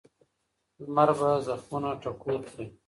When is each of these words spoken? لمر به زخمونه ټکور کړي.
لمر 0.83 1.09
به 1.19 1.29
زخمونه 1.47 1.89
ټکور 2.01 2.39
کړي. 2.49 2.67